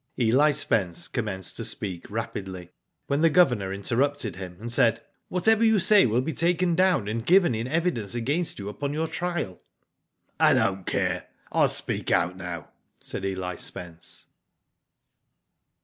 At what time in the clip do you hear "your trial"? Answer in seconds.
8.93-9.61